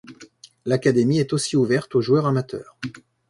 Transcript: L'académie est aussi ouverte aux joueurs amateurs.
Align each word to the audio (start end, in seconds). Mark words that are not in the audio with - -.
L'académie 0.65 1.19
est 1.19 1.31
aussi 1.31 1.55
ouverte 1.55 1.93
aux 1.93 2.01
joueurs 2.01 2.25
amateurs. 2.25 2.75